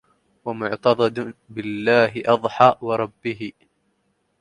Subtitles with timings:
[0.45, 3.51] ومعتضد بالله أضحى وربه